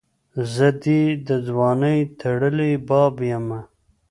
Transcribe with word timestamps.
زه 0.53 0.67
دي 0.83 0.99
دځوانۍ 1.27 1.99
ټړلي 2.19 2.71
باب 2.87 3.15
یمه 3.31 3.59